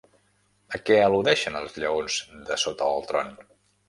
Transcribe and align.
A 0.77 0.77
què 0.87 0.95
al·ludeixen 1.07 1.57
els 1.59 1.77
lleons 1.83 2.17
de 2.47 2.57
sota 2.63 2.89
el 2.95 3.05
tron? 3.13 3.31